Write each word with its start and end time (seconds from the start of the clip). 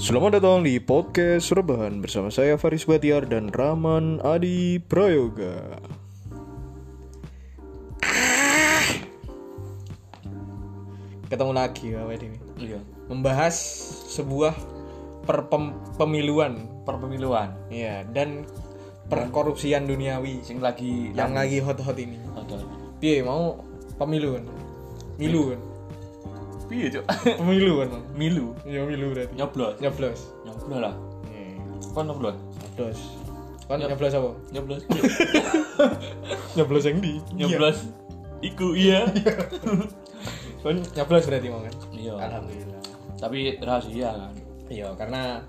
Selamat 0.00 0.40
datang 0.40 0.64
di 0.64 0.80
podcast 0.80 1.52
Rebahan 1.52 2.00
bersama 2.00 2.32
saya 2.32 2.56
Faris 2.56 2.88
Batiar 2.88 3.28
dan 3.28 3.52
Rahman 3.52 4.16
Adi 4.24 4.80
Prayoga. 4.80 5.76
Ketemu 11.28 11.52
lagi 11.52 11.92
ya 11.92 12.02
ini 12.10 12.38
Iya. 12.56 12.80
membahas 13.12 13.54
sebuah 14.16 14.56
perpem- 15.28 15.76
pemiluan, 16.00 16.64
Perpemiluan 16.88 17.52
ya 17.68 18.00
dan 18.08 18.48
perkorupsian 19.06 19.84
duniawi 19.84 20.40
sing 20.40 20.64
lagi 20.64 21.12
yang 21.12 21.36
lagi 21.36 21.60
hot-hot 21.60 22.00
ini. 22.00 22.16
Piye 22.98 23.20
mau 23.20 23.60
pemilu 24.00 24.40
kan? 24.40 24.44
Milu 25.20 25.52
kan? 25.54 25.69
Piye, 26.70 26.86
Cuk? 26.86 27.02
Pemilu 27.42 27.82
kan? 27.82 27.90
Milu. 28.14 28.54
Ya 28.62 28.86
milu 28.86 29.10
berarti. 29.10 29.34
Nyoblos. 29.34 29.74
Nyoblos. 29.82 30.20
Nyoblos 30.46 30.78
lah. 30.78 30.94
Hmm. 31.26 31.58
Kon 31.90 32.06
nyoblos. 32.06 32.38
Nyoblos. 32.62 32.98
Kan 33.66 33.82
nyoblos 33.82 34.14
apa? 34.14 34.30
Nyoblos. 34.54 34.82
Nyoblos 36.56 36.84
yang 36.86 37.02
di. 37.02 37.18
Nyoblos. 37.34 37.90
Iku 38.40 38.78
iya. 38.78 39.10
Kan 40.62 40.78
nyoblos 40.78 41.26
berarti 41.26 41.48
mau 41.50 41.58
kan? 41.66 41.74
Iya. 41.90 42.14
Alhamdulillah. 42.22 42.82
Tapi 43.18 43.38
rahasia 43.58 44.10
kan. 44.14 44.32
Iya, 44.70 44.94
karena 44.94 45.42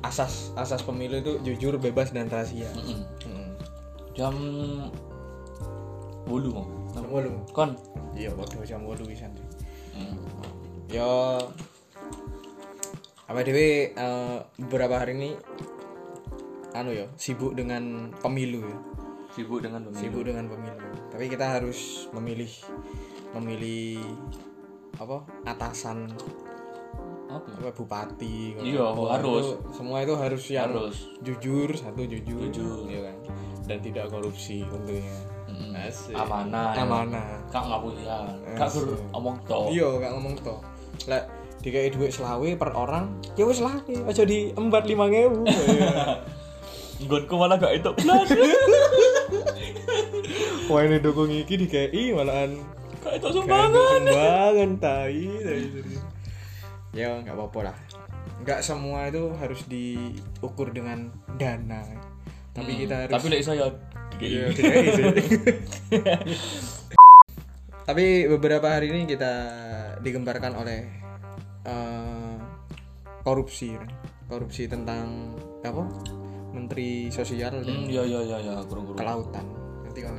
asas 0.00 0.56
asas 0.56 0.80
pemilu 0.80 1.20
itu 1.20 1.36
jujur, 1.44 1.76
bebas 1.76 2.16
dan 2.16 2.32
rahasia. 2.32 2.72
Mm-mm. 2.72 3.04
Hmm. 3.28 3.52
Jam 4.16 4.34
bolu 6.24 6.48
mau. 6.56 6.66
Jam 6.96 7.04
wolu. 7.12 7.30
Kon. 7.52 7.76
Iya, 8.16 8.32
waktu 8.34 8.64
jam 8.64 8.88
wolu 8.88 9.04
bisa. 9.04 9.28
Ya 10.88 11.38
apa 13.24 13.40
dewe 13.40 13.94
eh, 13.94 14.38
beberapa 14.58 14.98
hari 14.98 15.14
ini 15.14 15.30
anu 16.72 16.90
ya 16.90 17.06
sibuk 17.14 17.54
dengan 17.54 18.10
pemilu 18.18 18.62
ya 18.62 18.78
Sibuk 19.30 19.62
dengan 19.62 19.86
pemilu. 19.86 20.00
sibuk 20.02 20.22
dengan 20.26 20.46
pemilu 20.46 20.82
tapi 21.08 21.30
kita 21.30 21.46
harus 21.54 22.10
memilih 22.10 22.50
memilih 23.32 24.02
apa 24.98 25.22
atasan 25.44 26.10
Apa? 27.30 27.46
apa 27.54 27.70
bupati 27.70 28.58
Iya, 28.58 28.90
apa, 28.90 29.14
harus. 29.14 29.54
itu- 29.54 29.58
semua 29.70 30.02
itu 30.02 30.14
harus 30.14 30.42
yang 30.50 30.74
Harus. 30.74 31.14
jujur 31.22 31.70
satu 31.70 32.02
jujur 32.02 32.50
Jujur. 32.50 32.90
iya 32.90 33.06
kan 33.06 33.16
dan 33.70 33.78
tidak 33.78 34.10
korupsi 34.10 34.66
tentunya. 34.66 35.14
Asik. 35.70 36.14
Amanah. 36.14 36.72
ya. 36.72 36.82
amanah 36.84 37.26
Kak 37.48 37.64
ngapusian. 37.66 38.24
Kak 38.54 38.68
ber 38.70 38.84
omong 39.12 39.36
to. 39.44 39.60
iya 39.70 39.86
gak 39.98 40.10
ngomong 40.14 40.34
to 40.40 40.54
lek 41.06 41.24
dikai 41.60 41.92
duit 41.92 42.08
selawe 42.08 42.48
per 42.56 42.70
orang 42.72 43.12
ya 43.36 43.44
wis 43.44 43.60
lah 43.60 43.76
aja 44.04 44.24
di 44.24 44.52
empat 44.52 44.84
lima 44.86 45.08
ngewu 45.08 45.44
Nggonku 47.00 47.32
malah 47.32 47.56
gak 47.56 47.80
itu. 47.80 47.90
Wah 50.68 50.80
ini 50.84 51.00
dukung 51.00 51.32
iki 51.32 51.56
dikai 51.56 52.12
malahan 52.12 52.60
Gak 53.00 53.16
itu 53.16 53.28
sumbangan. 53.32 54.04
sumbangan 54.04 54.70
tai 54.76 55.24
ya 56.90 57.22
nggak 57.22 57.38
apa-apa 57.38 57.70
lah 57.70 57.76
nggak 58.42 58.60
semua 58.60 59.06
itu 59.06 59.30
harus 59.38 59.62
diukur 59.64 60.74
dengan 60.74 61.08
dana 61.38 61.86
tapi 62.50 62.82
kita 62.82 63.06
harus 63.06 63.14
Tapi 63.14 63.26
lek 63.30 63.42
saya 63.46 63.70
Iya, 64.20 64.52
DKI 64.52 64.88
sih. 64.92 65.04
tapi 67.88 68.28
beberapa 68.28 68.70
hari 68.70 68.92
ini 68.92 69.02
kita 69.04 69.32
digembarkan 69.98 70.54
oleh 70.54 70.86
eh, 71.64 72.34
korupsi 73.20 73.74
korupsi 74.24 74.70
tentang 74.70 75.34
apa 75.60 75.84
menteri 76.50 77.10
sosial 77.10 77.50
dan 77.58 77.66
Hmm, 77.66 77.86
iya 77.86 78.02
iya 78.02 78.20
iya 78.22 78.38
iya, 78.38 78.54
kurang 78.62 78.86
kurang. 78.86 78.98
kelautan 78.98 79.46
ngerti 79.82 80.00
kan 80.02 80.14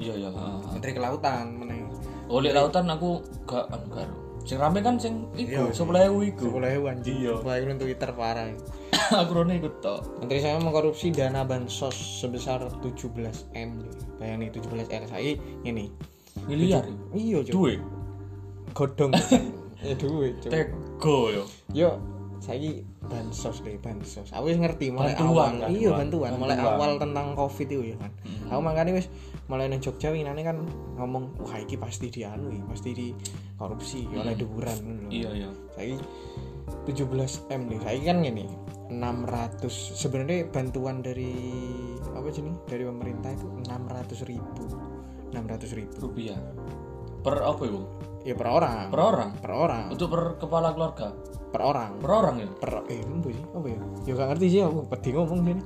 Iya 0.00 0.14
iya. 0.16 0.28
menteri 0.70 0.92
kelautan 0.96 1.46
meneng 1.54 1.80
Oh, 2.24 2.38
lek 2.38 2.54
lautan 2.54 2.86
aku 2.86 3.18
gak 3.44 3.66
anu 3.68 3.90
karo. 3.90 4.14
Sing 4.42 4.56
rame 4.56 4.80
kan 4.80 4.96
sing 4.96 5.28
Iya, 5.32 5.68
iku 5.68 5.86
10.000 5.86 6.30
iku. 6.30 6.44
sepuluh 6.48 6.68
hewan 6.68 6.96
Iya. 7.00 7.32
sepuluh 7.36 7.56
hewan 7.56 7.76
Twitter 7.76 8.10
parah 8.10 8.48
aku 9.20 9.30
rone 9.32 9.54
ikut 9.54 9.74
tok. 9.78 10.00
Menteri 10.18 10.38
saya 10.38 10.56
mengkorupsi 10.56 11.10
dana 11.10 11.42
bansos 11.42 11.92
sebesar 11.94 12.62
17 12.80 13.10
m 13.52 13.82
bayangin 14.16 14.50
17 14.52 14.86
m 14.88 15.02
saya 15.06 15.32
ini 15.62 15.90
Miliar. 16.44 16.86
iya 17.10 17.42
cuy 17.42 17.74
Duit. 17.76 17.80
godong 18.70 19.10
ya 19.82 19.94
duit 19.94 20.34
cuy 20.38 20.50
Tego 20.50 21.18
yo. 21.28 21.44
yo 21.70 21.90
saya 22.40 22.72
bansos 23.02 23.60
deh 23.60 23.76
bansos 23.76 24.32
aku 24.32 24.48
wis 24.48 24.56
ngerti 24.56 24.88
mulai 24.88 25.12
Bantuan 25.12 25.28
awal 25.28 25.50
kan, 25.60 25.68
iya 25.70 25.88
Bang. 25.88 25.98
bantuan 26.08 26.30
mulai 26.34 26.56
Bantuan. 26.56 26.74
awal 26.74 26.90
tentang 26.96 27.26
covid 27.34 27.68
itu 27.68 27.82
ya 27.86 27.96
kan 27.96 28.10
Hmm. 28.20 28.48
aku 28.50 28.60
makanya 28.64 28.92
wis 28.96 29.06
mulai 29.46 29.66
nang 29.66 29.78
Jogja 29.78 30.08
winane 30.08 30.40
kan 30.40 30.56
ngomong 30.96 31.36
wah 31.38 31.54
iki 31.54 31.76
pasti 31.76 32.08
dianu 32.08 32.48
pasti 32.66 32.90
di 32.90 33.08
korupsi 33.54 34.08
oleh 34.08 34.34
duburan 34.34 34.74
ngono 34.74 34.96
lho. 34.96 35.04
Hmm. 35.04 35.10
Iya 35.12 35.30
iya. 35.36 35.50
saya 35.70 35.94
17 36.86 37.50
m 37.50 37.62
nih 37.68 37.78
saya 37.80 37.98
kan 38.02 38.16
gini 38.20 38.44
600 38.88 39.68
sebenarnya 39.70 40.48
bantuan 40.48 40.98
dari 40.98 41.30
apa 42.10 42.26
nih 42.26 42.56
dari 42.64 42.84
pemerintah 42.84 43.30
itu 43.30 43.46
600 43.46 44.22
ribu 44.24 44.64
600 45.30 45.78
ribu 45.78 45.94
Rupiah. 46.00 46.38
Per 47.20 47.36
apa 47.36 47.62
iku? 47.62 47.82
ya 48.20 48.34
per 48.34 48.48
orang 48.48 48.88
Per 48.88 49.00
orang. 49.00 49.30
per 49.36 49.52
orang 49.52 49.84
Untuk 49.88 50.08
per 50.08 50.22
kepala 50.36 50.72
keluarga. 50.72 51.12
Per 51.50 51.62
orang. 51.66 51.98
Per 51.98 52.10
orang 52.10 52.36
ya. 52.38 52.48
per 52.48 52.70
eh 52.86 53.02
apa 53.02 53.28
sih? 53.28 53.44
Apa 53.50 53.66
ya? 53.66 53.78
Ya 54.06 54.12
gak 54.14 54.28
ngerti 54.34 54.46
sih 54.48 54.60
aku 54.62 54.80
pedi 54.86 55.08
ngomong 55.10 55.38
sini 55.42 55.62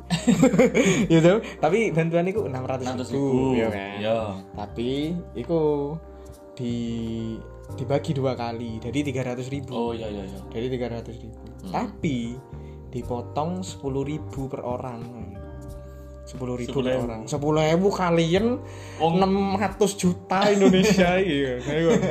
ya 1.12 1.18
tahu 1.20 1.38
tapi 1.60 1.78
bantuan 1.92 2.24
itu 2.26 2.40
600 2.40 2.88
600 3.04 3.12
ribu 3.12 3.28
ribu. 3.28 3.60
ya 3.60 3.68
kan? 3.68 3.96
Iya. 4.00 4.18
tapi 4.56 4.90
itu 5.36 5.60
di 6.54 6.74
dibagi 7.74 8.12
dua 8.14 8.32
kali 8.32 8.80
jadi 8.80 8.98
300 9.12 9.44
ribu. 9.52 9.72
Oh 9.72 9.90
iya 9.92 10.08
iya 10.08 10.24
iya. 10.24 10.40
dari 10.48 10.66
300 10.72 11.04
ribu. 11.20 11.40
Hmm. 11.64 11.72
tapi 11.72 12.36
dipotong 12.88 13.60
10 13.60 13.80
ribu 14.08 14.48
per 14.48 14.64
orang. 14.64 15.00
10 16.24 16.40
ribu 16.40 16.80
per 16.80 16.96
10.000. 16.96 17.04
orang. 17.04 17.20
10 17.28 17.36
ribu 17.36 17.88
kalian 17.92 18.46
Wong- 18.96 19.20
600 19.20 20.00
juta 20.00 20.48
Indonesia 20.48 21.20
iya. 21.20 21.60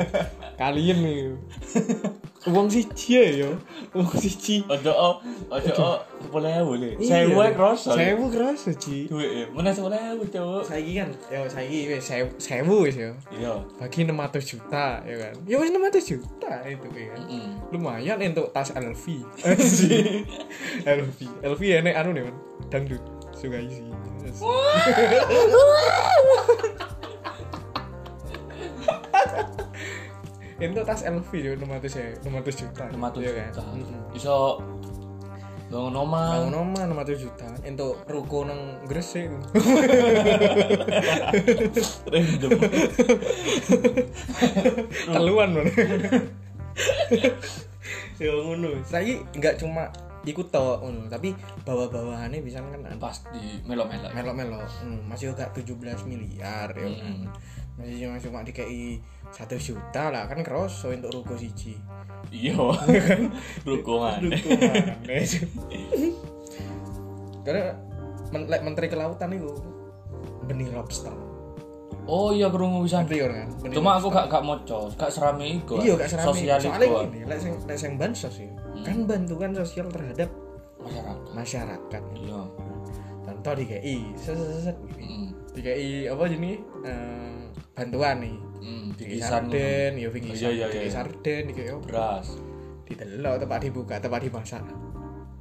Kalian 0.61 0.97
nih 1.01 1.17
uang 2.43 2.67
siji 2.67 3.15
ya 3.15 3.23
yo 3.47 3.49
uang 3.95 4.11
siji 4.19 4.63
Ojo 4.67 4.91
oh, 4.91 5.15
ojo 5.47 5.71
oh, 5.79 5.97
10.000 6.33 6.81
le. 6.81 6.89
Iya. 6.99 7.23
Sewu 7.27 7.39
ae 7.39 7.51
kroso. 7.55 7.95
sewu 7.95 8.27
kerasa 8.31 8.71
Ci 8.75 9.07
Duit 9.07 9.31
ya. 9.31 9.45
Mana 9.55 9.71
10.000, 9.71 10.19
Cuk. 10.27 10.63
saiki 10.67 10.91
kan 10.99 11.09
yo 11.31 11.47
saiki 11.47 11.87
wis 11.87 12.03
sewu 12.03 12.27
sewu 12.39 12.75
wis 12.83 12.95
yo 12.99 13.11
Iya. 13.31 13.53
bagi 13.79 14.03
600 14.03 14.43
juta 14.43 14.85
ya 15.07 15.15
kan 15.19 15.33
ya 15.47 15.55
wis 15.59 15.71
600 15.71 16.03
juta 16.03 16.51
itu 16.67 16.87
ya 16.91 17.05
kan 17.15 17.21
Heeh. 17.31 17.47
lumayan 17.71 18.17
untuk 18.19 18.51
tas 18.51 18.75
LV 18.75 19.03
LV 20.83 21.19
LV 21.47 21.61
enek 21.79 21.95
anu 21.95 22.11
nih 22.11 22.23
man 22.27 22.35
dangdut 22.67 23.03
suka 23.31 23.59
isi 23.59 23.83
untuk 30.55 30.83
tas 30.83 31.01
LV 31.01 31.29
ya 31.33 31.51
600 31.53 31.65
ya 31.89 32.07
600 32.21 32.61
juta 32.61 32.83
500 32.87 33.19
Iya 33.19 33.31
kan? 33.33 33.49
juta. 33.49 33.63
Iso 34.13 34.37
bangun 35.65 35.95
omah. 35.97 36.29
Bangun 36.37 36.55
omah 36.59 36.83
600 36.85 37.17
juta 37.19 37.47
untuk 37.59 37.93
ruko 38.05 38.45
nang 38.45 38.61
Gresik 38.85 39.25
Random. 42.05 42.51
teluan 45.09 45.49
man 45.51 45.65
ya 48.17 48.29
ngono 48.31 48.69
saya 48.83 49.13
nggak 49.31 49.57
cuma 49.57 49.89
ikut 50.23 50.47
tok 50.49 50.79
ngono 50.79 51.05
tapi 51.07 51.35
bawa-bawahannya 51.61 52.39
bisa 52.39 52.61
kan 52.61 52.79
Pasti 52.95 53.59
melo-melo. 53.65 54.07
melok-melok 54.09 54.63
hmm, 54.81 55.03
masih 55.05 55.33
agak 55.33 55.51
17 55.53 55.73
miliar 56.05 56.69
ya 56.71 56.87
kan 56.87 56.93
Mm. 57.03 57.25
masih 57.73 57.95
cuma 57.99 58.17
cuma 58.21 58.39
dikei 58.43 59.01
satu 59.33 59.57
juta 59.57 60.07
lah 60.07 60.23
kan 60.25 60.39
kroso 60.39 60.89
untuk 60.89 61.09
ruko 61.11 61.33
siji 61.33 61.73
Iya. 62.29 62.55
Rukungan. 63.67 64.19
ruko 64.23 64.49
mana 64.49 65.13
karena 67.43 67.75
men 68.31 68.47
lek 68.47 68.61
menteri 68.63 68.87
kelautan 68.87 69.29
itu 69.31 69.51
benih 70.43 70.71
lobster 70.71 71.11
Oh 72.03 72.35
iya 72.35 72.51
pisan. 72.83 73.07
ngerti 73.07 73.15
kan 73.31 73.47
Cuma 73.71 73.95
aku 73.95 74.11
gak 74.11 74.27
gak 74.27 74.43
moco, 74.43 74.91
gak 74.91 75.07
serame 75.07 75.55
iku. 75.55 75.79
iya 75.79 75.95
gak 75.95 76.09
serame 76.09 76.35
Sosial 76.35 76.57
soalnya 76.59 76.87
gini 77.07 77.19
lek 77.23 77.39
sing 77.39 77.53
lek 77.63 77.77
sing 77.77 77.91
bansos 77.95 78.35
ya 78.37 78.51
Hmm. 78.73 78.83
kan 78.83 78.97
bantuan 79.05 79.51
sosial 79.53 79.87
terhadap 79.87 80.27
Masyarakat. 80.81 81.17
masyarakat 81.31 82.03
Iya. 82.17 82.41
contoh 83.23 83.53
DKI 83.53 83.97
set 84.17 84.33
set 84.33 84.59
set 84.65 84.77
gini. 84.89 85.05
Heeh. 85.05 85.27
DKI 85.53 85.89
apa 86.09 86.23
jenis 86.25 86.57
eh, 86.83 87.22
bantuan 87.73 88.17
nih 88.19 88.35
Hmm, 88.63 88.95
sarden 89.19 89.91
ya 89.93 89.99
Iya, 89.99 90.07
bingkisan 90.07 90.47
iya, 90.47 90.51
iya, 90.55 90.65
DKI 90.71 90.79
iya. 90.79 90.89
sarden 90.89 91.41
DKI 91.47 91.67
apa 91.67 91.81
beras. 91.83 92.27
didelok 92.83 93.35
tempat 93.37 93.59
dibuka 93.59 93.95
tempat 93.99 94.19
dimasak 94.21 94.63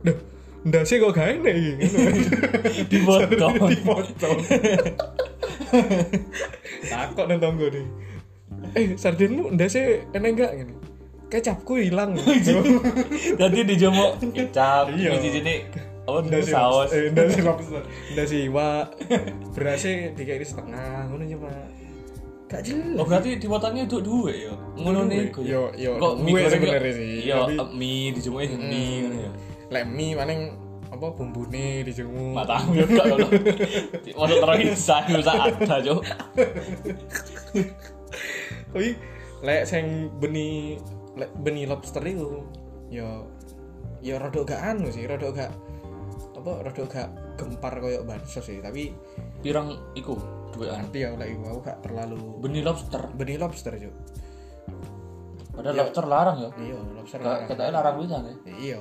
Duh, 0.02 0.18
ndase 0.64 0.98
kok 0.98 1.12
gak 1.12 1.38
enak 1.38 1.54
iki. 1.54 1.72
Dipotong. 2.90 3.54
Dipotong. 3.70 4.38
Takut 6.82 7.24
nang 7.24 7.38
tonggo 7.38 7.66
nih. 7.68 7.86
Eh, 8.74 8.86
sardenmu 8.96 9.54
ndase 9.54 10.02
enak 10.10 10.30
enggak 10.32 10.50
ngene? 10.52 10.74
Kecapku 11.30 11.78
hilang. 11.78 12.18
Jadi 13.40 13.58
dijemuk 13.64 14.18
kecap, 14.26 14.90
Iya. 14.90 15.16
di 15.16 15.30
sini 15.30 15.54
apa 16.02 16.18
Ndase 16.20 16.50
saus. 16.50 16.90
Eh, 16.90 17.08
ndase 17.08 17.38
lobster. 17.40 17.82
Ndase 18.12 18.36
iwak. 18.42 18.86
Berasnya 19.54 20.10
dikira 20.12 20.42
setengah 20.42 21.06
ngono 21.06 21.22
cuma. 21.24 21.52
Gak 22.52 22.62
jelas. 22.68 23.00
Oh 23.00 23.04
berarti 23.08 23.40
dipotongnya 23.40 23.88
itu 23.88 23.96
duwe 24.04 24.34
ya. 24.44 24.52
Ngono 24.76 25.08
niku. 25.08 25.40
Yo, 25.40 25.72
yo, 25.72 25.96
Kok 25.96 26.20
mie 26.20 26.36
goreng 26.36 26.52
sebenarnya 26.52 26.92
sih, 26.92 27.12
Yo 27.24 27.48
tapi- 27.48 27.72
mie 27.72 28.12
dijemuk 28.12 28.40
mie 28.60 28.92
ngono 29.08 29.16
ya. 29.24 29.30
Lek 29.72 29.84
mie 29.88 30.12
paling 30.12 30.40
apa 30.92 31.06
bumbune 31.16 31.80
dijemur. 31.80 32.36
Matamu 32.36 32.76
yo 32.76 32.84
gak 32.92 33.06
lho. 33.08 33.28
Masuk 34.20 34.36
terangin 34.44 34.70
sayur 34.76 35.20
sak 35.24 35.34
ada, 35.48 35.76
Cuk. 35.80 36.04
Tapi 38.72 38.88
lek 39.42 39.62
sing 39.64 40.12
beni 40.20 40.76
lek 41.16 41.32
beni 41.40 41.64
lobster 41.64 42.04
itu 42.04 42.44
yo 42.92 43.24
yo 44.04 44.20
rada 44.20 44.40
gak 44.44 44.60
anu 44.60 44.92
sih, 44.92 45.08
rada 45.08 45.32
gak 45.32 45.50
apa 46.36 46.52
rada 46.68 46.82
gak 46.84 47.08
gempar 47.40 47.80
koyo 47.80 48.04
bansos 48.04 48.44
sih, 48.44 48.60
tapi 48.60 48.92
Pirang 49.42 49.74
iku 49.98 50.14
duwean. 50.52 50.76
nanti 50.78 50.98
ya 51.00 51.08
iku 51.12 51.44
aku 51.48 51.60
gak 51.62 51.78
terlalu 51.80 52.20
Benih 52.38 52.62
lobster. 52.62 53.02
beni 53.12 53.34
lobster 53.34 53.72
juk. 53.74 53.94
Padahal 55.52 55.74
Ya. 55.74 55.80
lobster 55.84 56.04
larang 56.06 56.36
ya. 56.38 56.50
Iya, 56.56 56.78
lobster 56.92 57.18
Ka- 57.18 57.26
larang. 57.26 57.46
Katanya 57.46 57.72
larang 57.74 57.94
pisan 57.98 58.22
ya. 58.24 58.34
Iya. 58.48 58.76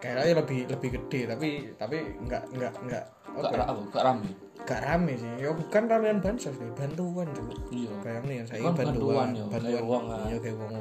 Kayaknya 0.00 0.34
lebih 0.40 0.58
lebih 0.66 0.88
gede 0.96 1.20
tapi 1.28 1.48
tapi 1.76 1.96
enggak 2.16 2.42
enggak 2.50 2.72
enggak 2.80 3.04
Gak 3.30 3.46
apa, 3.46 3.54
ra- 3.54 3.68
apa? 3.68 3.80
Gak 3.90 4.04
rame. 4.04 4.28
gak 4.60 4.80
rame 4.82 5.12
sih. 5.14 5.30
Ya 5.38 5.50
bukan 5.52 5.82
ramean 5.86 6.18
bansos 6.18 6.56
nih, 6.56 6.72
bantuan 6.72 7.28
juk. 7.30 7.46
Iya. 7.70 7.92
Bayang 8.00 8.24
nih 8.24 8.36
saya 8.42 8.60
Kan 8.60 8.74
bantuan, 8.74 8.94
bantuan 8.96 9.28
yo, 9.30 9.44
bantuan, 9.46 9.62
kayak 9.66 9.84
wong, 9.84 10.04
kan. 10.06 10.20
iya 10.26 10.36
kayak 10.40 10.56
wong 10.56 10.72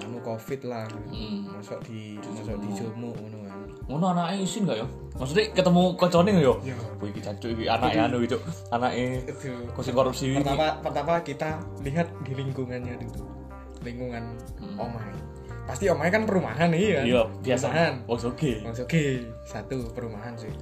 anu 0.00 0.18
covid 0.20 0.60
lah, 0.64 0.84
Hmm. 1.08 1.50
masuk 1.54 1.78
di 1.84 2.16
masuk 2.18 2.56
di 2.58 2.68
jomo 2.74 3.10
ngono 3.12 3.38
kan. 3.44 3.58
Ngono 3.84 4.04
anake 4.10 4.42
isin 4.42 4.64
gak 4.64 4.80
ya? 4.80 4.86
Maksudnya 5.14 5.44
ketemu 5.52 5.82
kocone 5.94 6.30
gak 6.32 6.44
ya? 6.44 6.54
Wih 6.98 7.08
iki 7.12 7.20
jancuk 7.20 7.50
iki 7.52 7.64
anake 7.66 7.98
anu 7.98 8.18
itu. 8.20 8.36
Anake 8.68 9.28
kosin 9.72 9.92
korupsi 9.92 10.34
pertama 10.34 10.80
pertama 10.80 11.12
kita 11.20 11.60
lihat 11.80 12.08
di 12.24 12.32
lingkungannya 12.32 12.94
dulu, 12.98 13.24
lingkungan 13.82 14.24
Hmm. 14.58 14.80
omai. 14.80 15.12
Pasti 15.64 15.88
omai 15.88 16.12
kan 16.12 16.28
perumahan 16.28 16.68
nih 16.68 16.82
ya. 16.92 17.02
Iya, 17.04 17.22
biasa. 17.40 17.66
Perumahan. 17.72 17.94
Oke. 18.04 18.52
Oke 18.68 19.04
satu 19.44 19.76
perumahan 19.92 20.36
sih. 20.36 20.52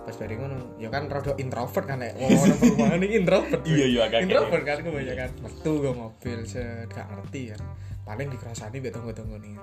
Pas 0.00 0.16
dari 0.16 0.34
ngono, 0.40 0.80
ya 0.80 0.88
kan 0.88 1.06
rada 1.12 1.32
introvert 1.36 1.84
kan 1.84 2.00
ya. 2.00 2.10
Wong 2.16 2.30
orang 2.32 2.58
perumahan 2.58 2.98
ini 3.04 3.14
introvert. 3.20 3.60
Iya, 3.68 3.84
iya, 3.86 4.00
agak 4.08 4.18
Introvert 4.24 4.62
kan 4.64 4.78
kebanyakan. 4.80 5.30
Metu 5.44 5.72
ke 5.80 5.90
mobil 5.92 6.38
set 6.48 6.88
gak 6.88 7.06
ngerti 7.12 7.40
ya. 7.52 7.56
Paling 8.08 8.26
dikerasani 8.32 8.80
mbek 8.80 8.92
tonggo-tonggo 8.96 9.36
nih. 9.38 9.54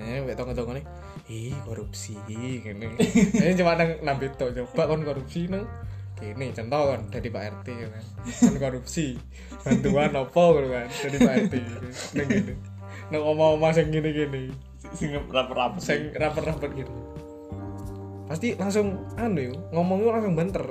Eh, 0.00 0.18
mbek 0.24 0.34
tonggo-tonggo 0.34 0.72
nih. 0.80 0.84
Ih, 1.28 1.54
korupsi 1.62 2.16
gini. 2.24 2.88
Ini 3.36 3.52
cuma 3.60 3.76
nang 3.76 4.00
nambah 4.00 4.32
tok 4.40 4.56
coba 4.56 4.82
kon 4.90 5.04
korupsi 5.04 5.46
nang 5.46 5.68
gini 6.22 6.54
contoh 6.54 6.82
kan 6.94 7.00
dari 7.10 7.28
Pak 7.34 7.42
RT 7.50 7.66
ya 7.74 7.88
kan 7.90 8.04
kan 8.30 8.54
korupsi 8.62 9.18
bantuan 9.66 10.14
apa 10.14 10.42
gitu 10.54 10.68
kan 10.70 10.86
dari 10.86 11.16
Pak 11.18 11.34
RT 11.34 11.54
nang 12.14 12.26
gini 12.30 12.54
nang 13.10 13.22
omah-omah 13.26 13.70
sing 13.74 13.90
gini-gini 13.90 14.54
Sing 14.94 15.10
rapet-rapet. 15.14 15.80
sing 15.82 16.00
rapet-rapet 16.14 16.70
gitu 16.78 16.94
pasti 18.32 18.56
langsung 18.56 18.96
anu 19.14 19.52
ngomongnya 19.70 20.16
langsung 20.16 20.32
banter 20.32 20.64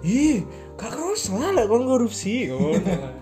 ih 0.00 0.40
gak 0.74 0.88
kerasa 0.88 1.52
lah 1.52 1.68
kon 1.68 1.84
korupsi 1.84 2.48
lah. 2.48 3.12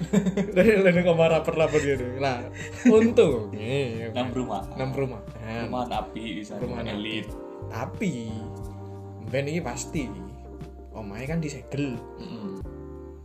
dari 0.54 0.78
dari 0.78 1.02
kamar 1.02 1.34
rapet-rapet 1.34 1.82
gitu 1.82 2.06
lah 2.16 2.38
untungnya 2.86 4.14
Nang 4.14 4.30
rumah. 4.30 4.62
enam 4.78 4.94
rumah 4.94 5.20
Rumahan 5.42 5.90
api 5.90 6.38
bisa 6.38 6.54
rumahan 6.56 6.86
elit. 6.94 7.26
tapi 7.66 8.30
ben 9.26 9.44
ini 9.44 9.58
pasti 9.58 10.06
omahe 10.92 11.26
kan 11.26 11.42
disegel 11.42 11.98
Heeh. 12.16 12.62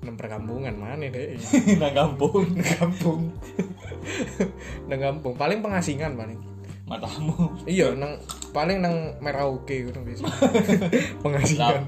nang 0.02 0.16
perkampungan 0.16 0.74
mana 0.74 1.06
deh 1.06 1.38
Nang 1.82 1.94
kampung. 1.94 2.46
nang 2.52 2.72
kampung 2.74 3.22
nang 4.90 5.00
kampung 5.00 5.34
paling 5.36 5.62
pengasingan 5.62 6.18
paling 6.18 6.42
Matamu. 6.86 7.54
iya 7.66 7.94
nang 7.94 8.18
paling 8.56 8.80
nang 8.80 9.20
Merauke 9.20 9.92
gitu 9.92 10.00
bisa 10.00 10.24
pengasingan 11.24 11.84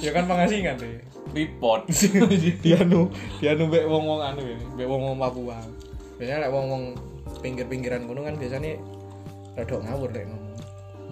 ya 0.00 0.10
kan 0.10 0.24
pengasingan 0.24 0.80
deh 0.80 0.96
Report. 1.32 1.88
dianu 2.64 3.08
dianu 3.40 3.62
mbek 3.68 3.84
wong 3.88 4.04
wong 4.04 4.20
anu 4.20 4.40
ya 4.44 4.56
mbek 4.72 4.88
wong 4.88 5.02
wong 5.04 5.16
Papua 5.20 5.60
biasanya 6.16 6.48
lek 6.48 6.52
wong 6.52 6.66
wong 6.68 6.84
pinggir 7.44 7.68
pinggiran 7.68 8.08
gunung 8.08 8.24
kan 8.24 8.40
biasanya 8.40 8.80
rada 9.52 9.76
ngawur 9.76 10.08
deh 10.08 10.24
ngomong 10.24 10.40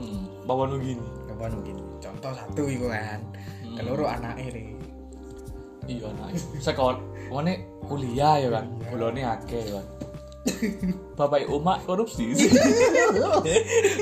Hmm. 0.01 0.25
Bawa 0.49 0.65
nu 0.65 0.81
gini. 0.81 1.05
apa 1.29 1.53
mungkin 1.53 1.77
contoh 2.01 2.33
satu 2.33 2.65
itu 2.65 2.89
kan 2.89 3.21
Hmm. 3.61 3.77
keloro 3.77 4.09
anaknya 4.09 4.49
deh 4.49 4.65
Iya 5.89 6.09
nah. 6.17 6.29
Sekol. 6.57 6.97
Mana 7.29 7.57
kuliah 7.85 8.39
ya 8.39 8.49
kan. 8.49 8.65
Iya. 8.71 8.89
Bulone 8.89 9.23
akeh 9.27 9.61
ya 9.61 9.73
kan. 9.77 9.87
Bapak 11.21 11.45
umat 11.53 11.85
korupsi 11.85 12.33
sih. 12.33 12.49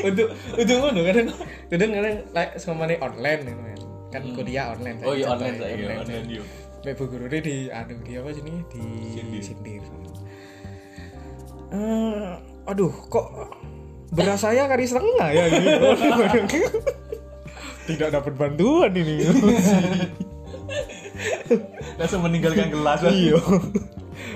untuk 0.08 0.30
untuk 0.54 0.76
ngono 0.78 1.02
kadang 1.02 1.28
kadang 1.66 1.90
kadang 1.98 2.16
like 2.30 2.54
sama 2.62 2.86
nih 2.86 2.94
online 3.02 3.42
gitu 3.42 3.58
kan 3.58 3.78
kan 4.08 4.22
kuliah 4.32 4.72
online 4.72 4.96
Oh 5.02 5.18
iya 5.18 5.34
online 5.34 5.58
ya, 5.58 5.66
saya 5.66 5.98
online 6.06 6.26
yuk. 6.30 6.46
Mbak 6.78 6.94
Bu 6.94 7.04
Guru 7.10 7.26
di 7.26 7.66
anu 7.74 7.98
di 8.06 8.12
apa 8.14 8.30
sini 8.30 8.54
di 8.70 8.82
Sindir. 9.18 9.42
sindir. 9.42 9.82
Eh, 11.68 12.32
aduh 12.70 12.94
kok 13.10 13.26
beras 14.14 14.40
saya 14.40 14.70
kali 14.70 14.86
setengah 14.86 15.28
ya 15.34 15.44
ini. 15.50 15.68
Tidak 17.88 18.08
dapat 18.14 18.32
bantuan 18.36 18.94
ini. 18.94 19.26
Langsung 21.98 22.22
meninggalkan 22.22 22.70
kelas. 22.70 23.00
iya. 23.10 23.42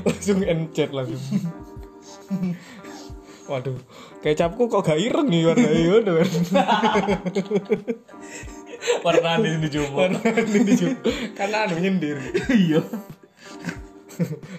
langsung 0.02 0.43
encet 0.43 0.90
langsung. 0.90 1.62
Waduh, 3.43 3.75
kecapku 4.23 4.71
kok 4.71 4.87
gak 4.87 5.03
ireng 5.03 5.27
nih 5.27 5.43
warna 5.45 5.69
itu 5.69 6.12
kan. 6.15 6.29
Warna 9.03 9.39
di 9.39 9.49
sini 9.51 9.69
cuma. 9.71 9.95
Warna 10.07 10.19
ini 10.43 10.73
juga. 10.75 11.11
Karena 11.35 11.57
anu 11.67 11.79
nyindir. 11.79 12.19
Iya. 12.51 12.83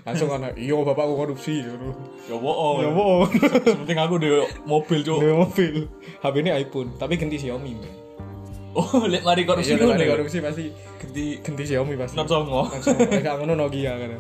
Langsung 0.03 0.32
anak, 0.34 0.58
iya 0.58 0.74
bapakku 0.75 1.13
korupsi. 1.15 1.63
gitu. 1.63 1.89
Ya 2.27 2.36
bohong. 2.36 2.77
Ya 2.84 2.89
bohong. 2.92 3.30
Sepenting 3.63 4.00
aku 4.00 4.15
di 4.20 4.30
mobil 4.65 5.00
cuk. 5.03 5.20
Di 5.20 5.27
mobil. 5.32 5.74
HP 6.20 6.36
ini 6.39 6.51
iPhone, 6.51 6.89
tapi 6.98 7.15
ganti 7.15 7.38
Xiaomi. 7.39 7.72
Man. 7.77 7.92
Oh, 8.74 9.06
lihat 9.06 9.22
mari 9.22 9.46
korupsi 9.46 9.77
Iya, 9.77 9.86
ada 9.86 10.01
ya. 10.01 10.18
korupsi 10.18 10.42
pasti 10.42 10.74
Ganti 10.98 11.38
ganti 11.46 11.62
Xiaomi 11.63 11.94
pasti. 11.94 12.18
not 12.18 12.25
songo. 12.25 12.65
Langsung 12.65 12.98
mereka 12.98 13.38
ngono 13.38 13.53
Nokia 13.53 13.94
kan. 13.96 14.12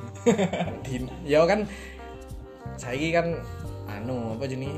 Ya 1.25 1.41
kan 1.43 1.65
saiki 2.77 3.13
kan 3.13 3.37
anu 3.89 4.37
apa 4.37 4.45
jenis 4.49 4.73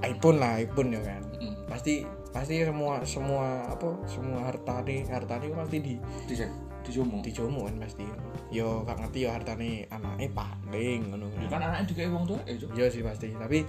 iPhone 0.00 0.38
lah 0.40 0.60
iPhone 0.60 0.94
ya 0.94 1.00
kan. 1.02 1.22
Mm. 1.40 1.54
Pasti 1.68 2.04
pasti 2.34 2.66
semua 2.66 2.98
semua 3.06 3.62
apa 3.70 3.94
semua 4.10 4.50
harta 4.50 4.82
nih 4.82 5.06
harta 5.06 5.38
nih 5.38 5.54
pasti 5.54 5.76
di 5.80 5.94
Dicek. 6.26 6.50
Dijomo. 6.84 7.24
dijomo 7.24 7.64
kan 7.64 7.80
pasti. 7.80 8.04
Yo 8.52 8.84
gak 8.84 9.00
ngerti 9.00 9.24
ya 9.24 9.32
harta 9.32 9.56
nih 9.56 9.88
anaknya 9.88 10.28
paling 10.36 11.00
ngono 11.08 11.32
Ya 11.40 11.48
kan. 11.48 11.50
kan 11.56 11.60
anaknya 11.72 11.86
juga 11.88 12.02
wong 12.12 12.24
tua 12.28 12.40
eh. 12.44 12.60
Iya 12.60 12.86
sih 12.92 13.00
pasti 13.00 13.32
tapi 13.32 13.64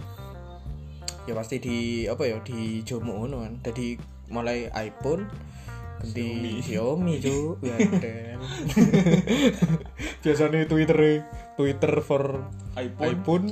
ya 1.26 1.34
pasti 1.34 1.56
di 1.64 2.06
apa 2.12 2.28
ya 2.28 2.44
di 2.44 2.84
jomo 2.84 3.24
ngono 3.24 3.48
kan. 3.48 3.54
Jadi 3.72 3.96
mulai 4.28 4.68
iPhone 4.76 5.32
ganti 6.06 6.62
Xiaomi 6.62 7.24
cu 7.24 7.56
ya. 7.64 7.76
Biasanya 10.24 10.68
Twitter 10.68 11.00
Twitter 11.56 11.94
for 12.04 12.44
iPhone. 12.76 13.08
iPhone 13.10 13.48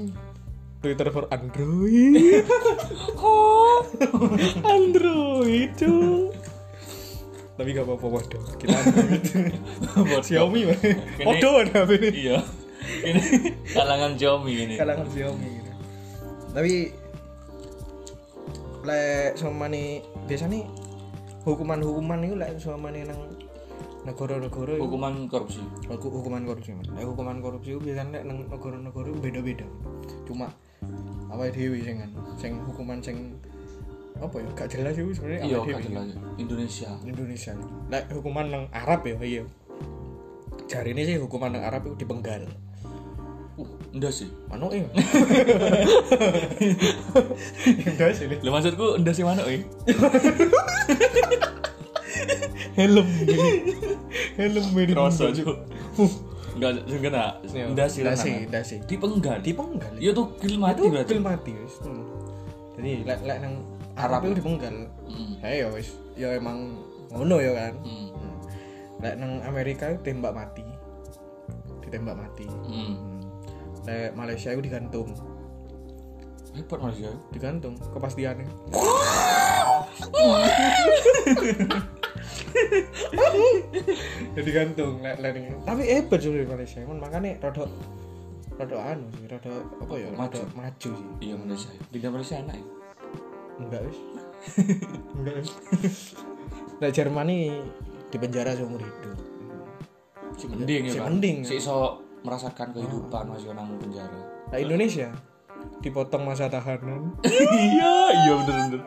Twitter 0.79 1.07
for 1.09 1.25
Android 1.29 2.43
oh 3.17 3.79
Android 4.67 5.71
cu 5.73 5.95
tapi 7.53 7.69
gak 7.71 7.85
apa-apa 7.85 8.07
waduh 8.09 8.43
kita 8.57 8.73
Android 8.73 9.23
Xiaomi 10.21 10.61
mah 10.67 10.79
waduh 11.23 11.53
ada 11.61 11.85
apa 11.85 11.93
ini 11.95 12.09
Iya. 12.27 12.37
Ini 12.83 13.21
kalangan 13.71 14.11
Xiaomi 14.17 14.51
ini. 14.59 14.75
kalangan 14.75 15.07
Xiaomi 15.07 15.47
gitu. 15.47 15.71
tapi 16.51 16.73
lek 18.83 19.39
sama 19.39 19.71
nih 19.71 20.03
biasanya 20.27 20.67
hukuman-hukuman 21.47 22.19
itu 22.21 22.35
lek 22.35 22.51
sama 22.59 22.91
nih 22.91 23.07
nang 23.07 23.21
negara-negara 24.03 24.75
Hukuman 24.79 25.31
korupsi. 25.31 25.63
Huku- 25.87 26.11
hukuman 26.11 26.43
korupsi 26.43 26.75
man. 26.75 26.83
Lek 26.91 27.07
hukuman 27.07 27.39
korupsi 27.39 27.71
itu 27.71 27.79
biasanya 27.79 28.19
nang 28.27 28.43
negara-negara 28.51 29.09
beda-beda. 29.17 29.63
Cuma 30.27 30.51
apa 31.31 31.49
dewi 31.49 31.81
sing 31.81 31.97
kan 31.97 32.11
sing 32.37 32.51
hukuman 32.67 32.99
sing 33.01 33.33
apa 34.21 34.37
ya 34.37 34.49
gak 34.53 34.69
jelas 34.69 34.93
itu 34.93 35.09
sebenarnya 35.17 35.41
iya 35.43 35.57
dhewe. 35.57 35.81
jelas. 35.81 36.07
Indonesia. 36.37 36.89
Indonesia. 37.03 37.51
Lek 37.89 38.03
hukuman 38.11 38.45
nang 38.47 38.63
Arab 38.69 39.07
ya 39.07 39.15
iya. 39.23 39.43
Jari 40.67 40.91
ini 40.91 41.03
sih 41.03 41.17
hukuman 41.17 41.55
nang 41.55 41.63
Arab 41.63 41.87
itu 41.87 41.95
dipenggal. 42.03 42.43
Uh 43.55 43.69
enggak 43.93 44.11
sih? 44.11 44.27
Mano 44.49 44.67
eh 44.73 44.83
enggak 47.87 48.11
sih. 48.13 48.25
Lah 48.29 48.51
maksudku 48.51 48.99
enggak 48.99 49.15
sih 49.15 49.23
mana 49.23 49.41
eh 49.47 49.63
helm 52.73 53.05
helm 54.35 54.63
ini 54.73 54.91
Rasa 54.91 55.29
cuk. 55.29 55.57
Enggak 56.53 56.69
enggak 56.85 56.99
enggak 57.01 57.31
Iya. 57.49 57.65
enggak 57.65 57.87
sih 57.89 58.01
lah, 58.01 58.13
sih 58.13 58.33
ndak 58.45 58.63
sih. 58.63 58.77
Dipenggal 58.85 59.37
dipenggal 59.39 59.93
iya 59.97 60.11
tuh 60.11 60.35
kill 60.37 60.57
mati 60.57 60.85
berarti. 60.85 61.09
kill 61.09 61.21
mati 61.21 61.51
wis 61.55 61.75
jadi 62.73 63.05
lek 63.05 63.19
lek 63.21 63.37
nang 63.39 63.53
Arab 63.93 64.25
itu 64.25 64.33
dipenggal 64.37 64.73
Hmm. 65.05 65.37
ya 65.41 65.49
ya 65.53 65.67
wis 65.69 65.93
ya 66.13 66.27
emang 66.33 66.73
ngono 67.09 67.37
ya 67.37 67.51
kan. 67.53 67.73
Hmm. 67.81 68.07
Hmm. 68.09 68.35
lek 68.99 69.13
nang 69.17 69.31
Amerika 69.43 69.87
itu 69.87 69.99
tembak 70.03 70.31
mati. 70.31 70.63
Ditembak 71.81 72.15
mati. 72.15 72.45
Hmm. 72.45 72.93
lek 73.83 74.13
Malaysia 74.13 74.49
itu 74.49 74.61
digantung. 74.61 75.09
Hebat 76.53 76.79
Malaysia. 76.79 77.09
Digantung 77.29 77.73
kepastiannya 77.89 78.45
ya 84.35 84.41
digantung 84.41 85.01
lek 85.01 85.17
lek 85.19 85.33
tapi 85.65 85.81
hebat 85.87 86.19
juga 86.21 86.45
Malaysia 86.45 86.79
emang 86.81 86.99
makanya 87.01 87.39
rada 87.41 87.65
rada 88.57 88.77
anu 88.93 89.07
sih 89.17 89.25
rada 89.25 89.53
apa 89.81 89.93
ya? 89.97 90.09
Maju. 90.13 90.41
maju 90.53 90.89
sih. 90.93 91.07
Iya 91.21 91.35
Malaysia 91.37 91.69
di 91.89 91.97
Malaysia 91.99 92.35
enak 92.37 92.55
ya? 92.55 92.65
Enggak 93.57 93.81
wis. 93.89 93.97
Enggak 95.17 95.33
wis. 95.41 95.49
Lek 96.81 96.91
Jerman 96.93 97.29
ini 97.29 97.61
di 98.13 98.17
penjara 98.21 98.53
seumur 98.53 98.81
hidup. 98.81 99.17
Si 100.37 100.45
mending 100.49 100.89
ya 100.89 100.93
Si 100.93 100.99
mending. 101.01 101.37
si 101.45 101.53
iso 101.57 102.01
merasakan 102.23 102.73
kehidupan 102.73 103.29
masih 103.29 103.53
nang 103.53 103.77
penjara. 103.81 104.21
Nah 104.53 104.59
Indonesia 104.61 105.09
dipotong 105.81 106.23
masa 106.25 106.47
tahanan. 106.49 107.17
Iya 107.25 107.93
iya 108.13 108.33
bener 108.45 108.55
bener 108.69 108.81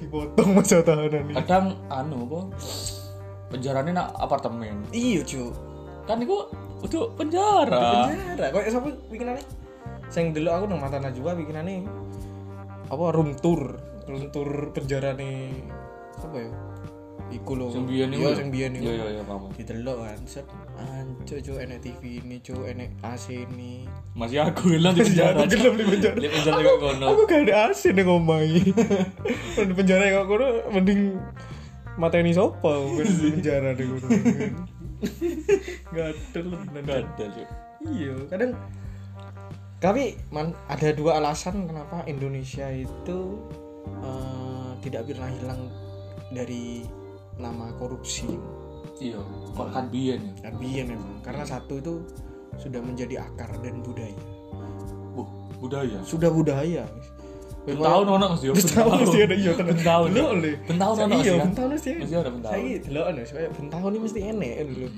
dipotong 0.00 0.50
masa 0.56 0.80
tahanan 0.80 1.28
ini. 1.28 1.32
Kadang 1.44 1.76
anu 1.92 2.24
apa 2.26 2.40
penjaranya 3.52 3.92
nak 3.92 4.08
apartemen. 4.16 4.88
Iya 4.90 5.20
cu 5.22 5.52
kan 6.08 6.18
itu 6.24 6.36
itu 6.80 6.98
penjara. 7.14 8.08
Penjara. 8.08 8.46
Kok 8.50 8.62
siapa 8.66 8.88
bikinannya 9.12 9.44
sing 10.10 10.32
dulu 10.34 10.48
aku 10.50 10.64
nang 10.66 10.80
mata 10.80 10.98
najwa 10.98 11.36
bikinannya 11.36 11.84
apa 12.88 13.04
room 13.12 13.36
tour. 13.38 13.76
Room 14.08 14.32
tour 14.34 14.74
penjara 14.74 15.14
nih 15.14 15.54
apa 16.18 16.36
ya 16.40 16.50
iku 17.30 17.52
lho. 17.56 17.66
Sing 17.70 17.86
biyen 17.86 18.10
ya? 18.10 18.34
sing 18.34 18.48
biyen 18.50 18.70
iya 18.76 18.92
iya 18.92 19.06
iya 19.18 19.22
paham. 19.24 19.48
Didelok 19.54 19.96
kan. 20.04 20.18
Set. 20.26 20.46
Anco 20.76 21.34
cu 21.38 21.52
enek 21.60 21.78
TV 21.80 22.02
ini 22.22 22.36
cu 22.42 22.54
enek 22.66 22.90
AC 23.00 23.46
ini. 23.46 23.86
Masih 24.18 24.42
aku 24.42 24.74
bilang 24.74 24.92
di 24.92 25.06
penjara 25.06 25.38
Aku 25.38 25.48
gelem 25.54 25.74
di 25.78 25.84
penjara. 25.86 26.18
di 26.18 26.28
penjara 26.28 26.58
kok 26.60 26.76
kono. 26.82 27.06
aku 27.14 27.20
gak 27.30 27.40
ada 27.46 27.54
AC 27.70 27.82
nih 27.94 28.04
ngomai 28.04 28.48
di 29.68 29.72
penjara 29.76 30.04
kok 30.10 30.26
kono 30.26 30.46
mending 30.74 31.00
mateni 31.94 32.34
sopo 32.34 32.98
di 32.98 33.28
penjara 33.38 33.72
deh 33.76 33.86
kono. 33.86 34.08
Ada 35.94 37.24
cuy 37.30 37.46
iya 37.88 38.12
kadang 38.28 38.52
tapi 39.80 40.20
man 40.28 40.52
ada 40.68 40.92
dua 40.92 41.16
alasan 41.16 41.64
kenapa 41.64 42.04
Indonesia 42.04 42.68
itu 42.68 43.40
eh, 44.04 44.70
tidak 44.84 45.08
pernah 45.08 45.32
hilang 45.32 45.62
dari 46.36 46.84
nama 47.40 47.72
korupsi 47.80 48.28
iya 49.00 49.18
kok 49.56 49.68
kan 49.72 49.88
biyen 49.88 50.20
ya 50.20 50.32
kan 50.44 50.54
biyen 50.60 50.86
memang 50.92 51.18
karena 51.24 51.44
satu 51.48 51.80
itu 51.80 51.94
sudah 52.60 52.80
menjadi 52.84 53.24
akar 53.24 53.50
dan 53.64 53.80
budaya 53.80 54.20
uh 55.16 55.28
budaya 55.58 55.98
sudah 56.04 56.28
budaya 56.28 56.84
Bentahun 57.60 58.08
ono 58.08 58.26
Mas 58.32 58.40
yo. 58.40 58.56
Bentahun 58.56 59.04
mesti 59.04 59.18
ada 59.20 59.36
iya 59.36 59.52
tenan. 59.52 59.76
Bentahun. 59.76 60.08
Delok 60.16 60.32
le. 60.40 60.52
Bentahun 60.64 60.96
ono 60.96 61.12
Iya, 61.12 61.20
sih 61.20 61.36
kan. 61.36 61.46
bentahun 61.52 61.70
mesti. 61.76 61.90
Mesti 62.00 62.14
ada 62.16 62.30
bentahun. 62.32 62.54
Saiki 62.56 62.72
delok 62.88 63.04
anu 63.04 63.20
kaya 63.20 63.48
bentahun 63.52 63.90
ini 63.92 64.00
mesti 64.00 64.20
enek 64.24 64.52
kan 64.56 64.66
dulu. 64.72 64.88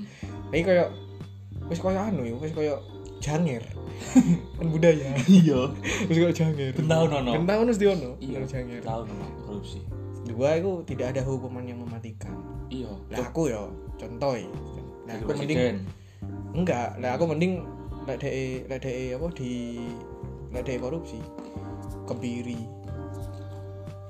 Tapi 0.47 0.61
kaya 0.63 0.83
wis 1.67 1.79
kaya 1.83 1.99
anu 2.07 2.21
ya, 2.23 2.35
wis 2.39 2.53
kaya 2.55 2.73
janger. 3.19 3.63
kan 4.57 4.67
budaya. 4.71 5.07
Iya. 5.27 5.59
Wis 6.07 6.17
kaya 6.23 6.31
janger. 6.31 6.71
Bentahun 6.71 7.09
ono. 7.11 7.31
Bentahun 7.35 7.65
mesti 7.67 7.85
ono. 7.91 8.09
Iya. 8.23 8.35
Ono 8.39 8.47
janger. 8.47 8.79
Tahun 8.79 9.05
ono 9.11 9.25
korupsi. 9.43 9.79
Dua 10.23 10.49
itu 10.55 10.71
tidak 10.87 11.19
ada 11.19 11.21
hukuman 11.27 11.67
yang 11.67 11.83
mematikan. 12.13 12.33
Iya. 12.69 12.91
Lah 13.09 13.25
aku 13.25 13.41
ya 13.49 13.61
contoh 13.97 14.33
ya. 14.37 14.49
Nah, 15.03 15.13
aku 15.19 15.31
mending 15.35 15.61
enggak, 16.53 16.89
lah 17.01 17.11
aku 17.17 17.25
mending 17.27 17.53
lek 18.07 18.17
dhek 18.19 18.69
lek 18.69 18.79
dhek 18.83 19.15
apa 19.17 19.27
di 19.33 19.51
lek 20.53 20.63
dhek 20.65 20.77
korupsi. 20.81 21.19
Kebiri. 22.05 22.61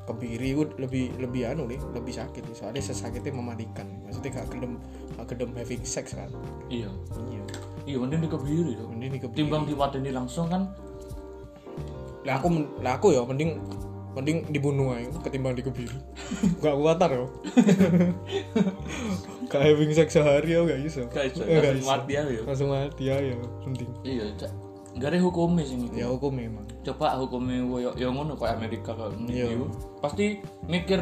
Kebiri 0.03 0.48
itu 0.51 0.63
lebih 0.75 1.15
lebih 1.15 1.41
anu 1.48 1.63
nih, 1.63 1.79
lebih 1.95 2.12
sakit 2.12 2.43
soalnya 2.51 2.83
sesakitnya 2.83 3.31
mematikan. 3.39 3.88
Maksudnya 4.03 4.43
gak 4.43 4.48
gelem 4.51 4.75
gak 5.15 5.31
gelem 5.31 5.55
having 5.55 5.83
sex 5.88 6.12
kan. 6.12 6.27
Iya. 6.67 6.91
Iya. 7.31 7.43
Iya 7.88 7.98
mending 8.03 8.27
dikebiri 8.27 8.72
tuh. 8.75 8.88
Mending 8.91 9.12
di 9.15 9.19
kebiri. 9.24 9.39
Timbang 9.39 9.63
diwadeni 9.63 10.12
langsung 10.12 10.51
kan 10.51 10.67
Lah 12.24 12.39
aku 12.39 12.48
lah 12.79 12.95
aku 12.95 13.12
ya 13.12 13.19
mending 13.27 13.60
mending 14.13 14.46
dibunuh 14.53 14.93
aja 14.93 15.10
ketimbang 15.25 15.58
dikebiri. 15.58 15.98
gak 16.63 16.75
kuatar 16.77 17.10
yo. 17.13 17.25
gak 19.51 19.62
having 19.62 19.91
sex 19.93 20.13
sehari 20.13 20.53
ya 20.53 20.62
gak 20.65 20.79
bisa. 20.82 21.01
gak 21.10 21.34
Eh, 21.41 21.60
langsung 21.62 21.89
mati 21.89 22.13
ya. 22.13 22.41
Langsung 22.46 22.70
mati 22.70 23.03
ya 23.10 23.15
penting. 23.65 23.89
Iya, 24.05 24.25
cak. 24.38 24.51
Gak 24.93 25.10
ada 25.10 25.17
hukumnya 25.25 25.65
sih 25.65 25.77
Ya 25.98 26.05
hukum 26.05 26.38
memang. 26.38 26.65
Coba 26.86 27.17
hukumnya 27.17 27.65
koyo 27.65 27.89
ya 27.98 28.13
ngono 28.13 28.38
kayak 28.38 28.62
Amerika 28.62 28.93
kayak 28.93 29.17
Iya. 29.25 29.46
gitu. 29.58 29.65
Pasti 29.98 30.25
mikir 30.70 31.01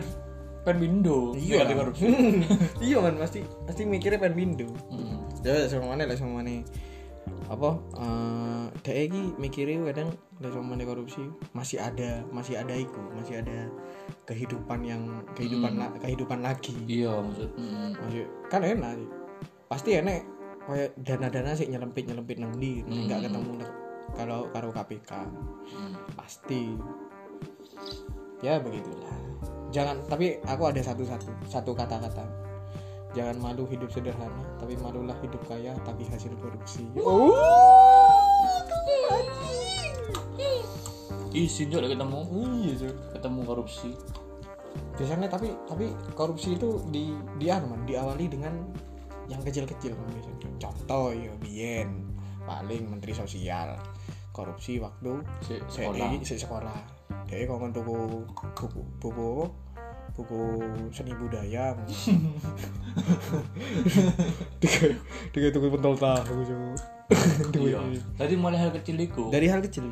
pen 0.64 0.78
window 0.80 1.36
Iya. 1.36 1.68
korupsi. 1.68 2.06
iya 2.88 2.98
kan 3.04 3.16
pasti 3.20 3.42
pasti 3.68 3.82
mikirnya 3.84 4.22
pengen 4.22 4.36
pindu. 4.38 4.68
Hmm. 4.88 5.20
Ya 5.44 5.68
sama 5.68 5.92
mana 5.92 6.08
lah 6.08 6.16
sama 6.16 6.40
mana 6.40 6.64
apa 7.48 7.70
eh 7.96 8.64
dek 8.82 8.98
iki 9.08 9.22
mikirnya 9.36 9.84
kadang 9.86 10.10
sama 10.42 10.74
mana 10.74 10.84
korupsi 10.84 11.22
masih 11.52 11.78
ada 11.78 12.26
masih 12.28 12.56
ada 12.56 12.74
iku 12.74 12.98
masih 13.14 13.38
ada 13.38 13.70
kehidupan 14.24 14.82
yang 14.82 15.02
kehidupan 15.34 15.76
la- 15.76 15.94
kehidupan 15.98 16.40
lagi 16.40 16.74
Iya 16.84 17.14
maksud. 17.14 17.50
hmm. 17.52 17.92
masih 17.96 18.22
kan 18.48 18.62
enak 18.62 18.96
sih. 18.96 19.10
pasti 19.68 19.90
enak 19.94 20.24
kayak 20.64 20.90
dana-dana 20.98 21.52
sih 21.54 21.68
nyelempit 21.68 22.06
nyelempit 22.06 22.38
nang 22.38 22.54
ndi 22.54 22.82
Hmm. 22.82 23.06
nggak 23.06 23.28
ketemu 23.28 23.54
kalau 24.12 24.40
karo 24.50 24.70
KPK 24.70 25.12
Hmm. 25.68 25.94
pasti 26.14 26.74
ya 28.40 28.58
begitulah 28.58 29.14
jangan 29.70 30.02
tapi 30.06 30.42
aku 30.42 30.64
ada 30.66 30.82
satu 30.82 31.04
satu 31.04 31.30
satu 31.46 31.72
kata-kata 31.72 32.26
jangan 33.12 33.36
malu 33.44 33.68
hidup 33.68 33.92
sederhana 33.92 34.44
tapi 34.58 34.80
malulah 34.80 35.16
hidup 35.20 35.42
kaya 35.48 35.76
tapi 35.84 36.08
hasil 36.08 36.32
korupsi 36.40 36.88
oh 37.02 38.12
Izin 41.32 41.72
juga 41.72 41.88
ketemu 41.88 42.28
iya 42.60 42.74
Cuk. 42.76 42.96
ketemu 43.16 43.40
korupsi. 43.48 43.90
biasanya 45.00 45.32
tapi 45.32 45.48
tapi 45.64 45.88
korupsi 46.12 46.60
itu 46.60 46.84
di 46.92 47.16
di 47.40 47.48
anu, 47.48 47.72
Man, 47.72 47.88
diawali 47.88 48.28
dengan 48.28 48.52
yang 49.32 49.40
kecil-kecil 49.40 49.96
contoh 50.60 51.16
ya 51.16 51.32
bien 51.40 52.12
paling 52.44 52.84
menteri 52.92 53.16
sosial 53.16 53.80
korupsi 54.36 54.80
waktu 54.84 55.24
Si 55.44 55.56
sekolah. 55.72 56.20
si 56.24 56.36
sekolah 56.36 56.78
dia 57.32 57.48
tuku 57.48 57.96
buku 58.28 58.68
buku? 59.00 59.32
Buku 60.12 60.60
seni 60.92 61.16
budaya 61.16 61.72
tiga 65.32 65.48
tuku 65.50 65.68
pentol 65.72 65.96
tahu 65.96 66.42
Iya. 67.60 67.80
Tadi 68.16 68.34
mulai 68.40 68.56
hal 68.56 68.72
kecil 68.72 68.96
itu. 68.96 69.28
dari 69.28 69.52
hal 69.52 69.60
kecil 69.60 69.84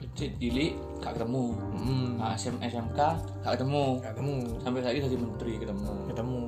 Kecil 0.00 0.30
cilik 0.40 0.72
gak 1.00 1.16
ketemu. 1.16 1.56
hmm. 1.76 2.08
Nah, 2.20 2.32
SM, 2.36 2.56
SMK 2.60 3.00
gak 3.44 3.52
ketemu. 3.56 4.00
ketemu 4.00 4.34
Sampai 4.64 4.80
saat 4.80 4.92
ini 4.96 5.04
jadi 5.04 5.18
menteri 5.20 5.52
ketemu. 5.60 5.92
ketemu 6.08 6.40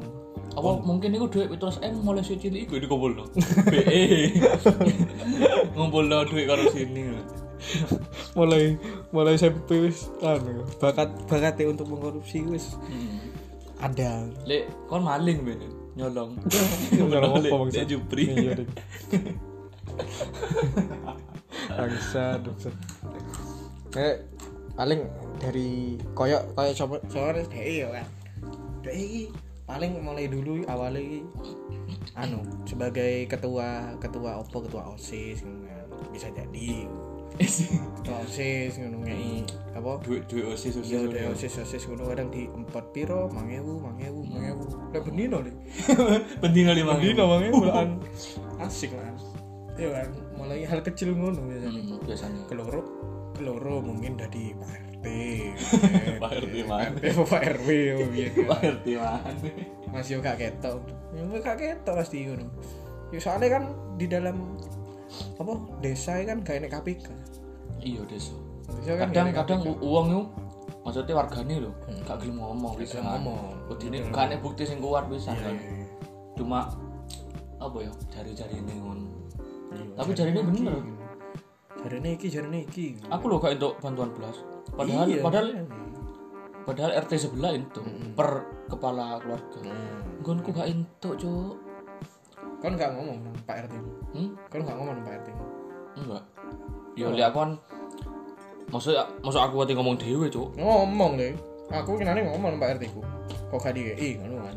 Apa 0.55 0.71
mungkin 0.81 1.11
itu 1.17 1.27
duit 1.29 1.49
terus 1.57 1.77
M 1.83 2.01
mulai 2.01 2.23
si 2.25 2.37
cilik 2.41 2.65
itu 2.69 2.81
dikumpul 2.81 3.13
lo. 3.13 3.25
BE. 3.73 4.33
Ngumpul 5.77 6.09
lo 6.09 6.25
duit 6.25 6.45
karo 6.49 6.65
sini. 6.73 7.13
Mulai 8.35 8.75
mulai 9.11 9.39
SMP 9.39 9.79
wis 9.89 10.11
anu 10.21 10.67
bakat 10.79 11.11
bakatnya 11.27 11.71
untuk 11.71 11.87
mengkorupsi 11.87 12.43
wis 12.47 12.75
Hmm. 12.87 13.31
ada 13.79 14.27
Lek 14.47 14.67
kon 14.91 15.03
maling 15.03 15.43
ben 15.43 15.61
nyolong. 15.99 16.35
Nyolong 16.91 17.47
apa? 17.47 17.57
Lek 17.71 17.87
jupri. 17.87 18.27
Iya. 18.27 18.59
Bangsa, 21.71 22.39
bangsa. 22.43 22.71
Kayak 23.95 24.27
paling 24.75 25.07
dari 25.39 25.95
koyok 26.19 26.59
koyok 26.59 26.75
coba 26.75 26.97
soalnya 27.07 27.47
deh 27.47 27.63
ya 27.79 27.89
kan 27.95 28.07
deh 28.83 29.31
paling 29.65 30.03
mulai 30.03 30.27
dulu 30.27 30.67
awalnya 30.67 31.23
anu 32.19 32.43
sebagai 32.67 33.31
ketua 33.31 33.95
ketua 34.03 34.43
opo 34.43 34.67
ketua 34.67 34.91
osis 34.99 35.47
ngono 35.47 35.71
kan. 35.71 35.87
bisa 36.11 36.27
jadi 36.35 36.91
osis 38.25 38.79
ngono 38.79 39.03
ngei 39.03 39.43
apa 39.75 39.99
duit 40.07 40.23
duit 40.31 40.47
osis 40.47 40.79
osis 40.79 40.91
Iya, 40.91 41.07
udah 41.07 41.23
osis 41.35 41.55
osis 41.59 41.83
ngono 41.91 42.07
kadang 42.07 42.31
di 42.31 42.47
empat 42.47 42.95
piro, 42.95 43.27
mangewu, 43.31 43.83
mangewu, 43.83 44.23
mangewu. 44.27 44.65
Lah 44.95 45.03
bendino 45.03 45.39
nih. 45.43 45.55
penting 46.43 46.65
kali 46.71 46.81
mang 46.87 46.99
Bendino 47.03 47.25
mangewu 47.27 47.61
lah. 47.67 47.87
Asik 48.65 48.95
lah. 48.95 49.11
Iya 49.75 49.91
kan, 49.91 50.09
mulai 50.39 50.63
hal 50.63 50.81
kecil 50.87 51.15
ngono 51.19 51.43
biasanya. 51.51 51.83
Hmm, 51.83 51.99
biasanya 52.07 52.41
Keloro, 52.47 52.81
keloro 53.35 53.83
mungkin 53.83 54.15
dari 54.15 54.55
Pak 54.55 54.71
RT. 54.71 55.07
Pak 56.23 56.33
RT 56.39 56.55
mana? 56.71 56.95
Pak 56.95 57.03
RT 57.03 57.05
apa 57.11 57.23
Pak 57.27 57.43
RW 57.59 57.69
ya. 58.15 58.29
Pak 58.47 58.61
RT 58.63 58.87
mana 58.95 59.31
Mas 59.91 60.07
yo 60.11 60.19
gak 60.23 60.39
ketok. 60.39 60.79
Ya 61.15 61.23
gak 61.43 61.59
ketok 61.59 61.95
pasti 61.99 62.27
ngono. 62.31 62.47
Ya 63.11 63.19
soalnya 63.19 63.59
kan 63.59 63.65
di 63.99 64.07
dalam 64.11 64.59
apa 65.37 65.53
desa 65.81 66.13
kan 66.23 66.39
gak 66.41 66.57
enek 66.63 66.71
KPK. 66.73 67.07
iya 67.81 68.01
desa. 68.07 68.35
Desa 68.81 68.93
kan 68.97 69.09
kadang 69.13 69.29
kadang 69.35 69.61
uang 69.81 70.07
itu 70.11 70.23
maksudnya 70.85 71.15
wargane 71.17 71.55
lho 71.65 71.71
gak 72.05 72.17
gelem 72.21 72.37
ngomong 72.39 72.73
bisa 72.77 73.01
gelem 73.01 73.25
ngomong. 73.25 73.57
ini 73.81 73.97
gak 74.13 74.25
ada 74.29 74.37
bukti 74.39 74.63
sing 74.65 74.79
kuat 74.81 75.09
bisa 75.09 75.33
Iya, 75.33 75.41
kan. 75.41 75.55
iya, 75.57 75.69
iya. 75.81 75.87
cuma 76.37 76.59
apa 77.57 77.77
ya 77.81 77.93
jari-jari 78.13 78.55
ini 78.61 78.75
ngono 78.81 79.05
Iya, 79.75 79.85
tapi 79.99 80.11
jari 80.15 80.31
ini 80.31 80.43
bener. 80.45 80.77
Jarene 81.75 82.11
iki, 82.15 82.27
jarene 82.31 82.59
iki. 82.65 82.87
aku 83.11 83.25
loh 83.27 83.43
gak 83.43 83.59
untuk 83.59 83.75
bantuan 83.83 84.11
belas. 84.15 84.37
Padahal 84.71 85.07
Iya, 85.11 85.21
padahal 85.21 85.47
padahal 86.65 86.91
RT 87.05 87.13
sebelah 87.19 87.53
itu 87.53 87.81
per 88.15 88.29
kepala 88.71 89.21
keluarga. 89.21 89.61
Hmm. 89.61 90.23
gonku 90.25 90.49
gak 90.53 90.69
entuk 90.71 91.21
cuk 91.21 91.61
Kon 92.65 92.81
gak 92.81 92.97
ngomong 92.97 93.21
nang 93.21 93.37
Pak 93.45 93.69
RT. 93.69 93.75
hmm? 94.17 94.29
Kon 94.49 94.65
gak 94.65 94.73
ngomong 94.81 94.97
nang 94.97 95.05
Pak 95.05 95.15
RT. 95.21 95.29
enggak 95.95 96.25
ya 96.99 97.07
lihat 97.13 97.31
aku 97.31 97.39
kan 97.45 97.51
maksud 98.73 98.99
maksud 99.23 99.39
aku 99.39 99.63
nanti 99.63 99.75
ngomong 99.79 99.95
dewe 100.01 100.27
cuk 100.33 100.49
Ngomong 100.57 101.21
deh. 101.21 101.37
Aku 101.69 102.01
kenane 102.01 102.25
ngomong 102.25 102.57
nang 102.57 102.61
Pak 102.65 102.81
RT 102.81 102.89
ku. 102.89 103.05
Kok 103.53 103.61
gak 103.61 103.77
dikei 103.77 104.17
ngono 104.17 104.49
kan. 104.49 104.57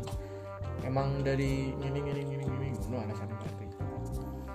Emang 0.88 1.20
dari 1.20 1.68
ngene 1.76 2.00
ngene 2.00 2.20
ngene 2.32 2.44
ngene 2.48 2.66
ngono 2.80 2.96
alasan 3.04 3.28
Pak 3.28 3.44
RT. 3.44 3.60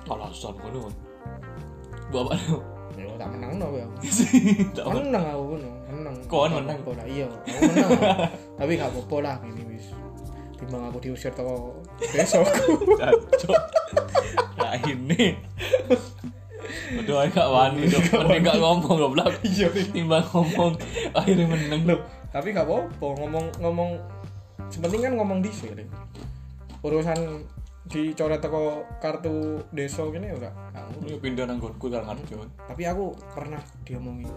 alasan 0.09 0.53
ngono 0.57 0.79
kan 0.89 0.95
bapak 2.09 2.37
Ya 2.93 3.09
tak 3.17 3.29
menang 3.37 3.53
no 3.61 3.67
ya. 3.73 3.85
tak 4.77 4.85
apa 4.85 4.97
Menang 4.97 5.25
aku 5.29 5.43
ngono, 5.53 5.69
menang. 5.93 6.15
Kon 6.29 6.49
Gak 6.49 6.61
menang? 6.61 6.79
lah, 6.93 7.05
Iya, 7.09 7.25
aku 7.25 7.61
menang. 7.73 7.89
Tapi 8.53 8.71
gak 8.77 8.89
apa-apa 8.93 9.17
lah 9.21 9.35
ini 9.49 9.61
wis. 9.65 9.85
Timbang 10.61 10.89
aku 10.89 10.97
diusir 11.01 11.33
toko 11.33 11.73
besokku. 11.99 12.97
cuk 13.41 13.61
nah 14.57 14.73
ini. 14.87 15.37
Udah 16.93 17.25
gak 17.29 17.49
wani 17.49 17.89
dong, 17.89 18.05
mending 18.05 18.43
gak 18.45 18.57
ngomong 18.61 18.95
goblok. 18.97 19.33
Iya. 19.41 19.69
Timbang 19.91 20.25
ngomong 20.29 20.77
akhirnya 21.13 21.45
menang. 21.49 21.81
Loh, 21.85 21.99
tapi 22.29 22.53
gak 22.53 22.65
apa-apa. 22.65 23.07
Ngomong 23.19 23.45
ngomong 23.61 23.89
sepenting 24.69 25.01
kan 25.01 25.13
ngomong 25.17 25.41
di 25.41 25.51
sini. 25.53 25.85
Urusan 26.85 27.45
dicoret 27.83 28.39
teko 28.39 28.87
kartu 29.03 29.59
desa 29.75 30.07
gini 30.07 30.31
ya 30.31 30.35
enggak 30.39 30.55
Ini 31.03 31.19
pindah 31.19 31.43
nang 31.43 31.59
gonku 31.59 31.91
karo 31.91 32.07
ngarep 32.07 32.47
tapi 32.63 32.83
aku 32.87 33.11
pernah 33.35 33.59
diomongin 33.83 34.31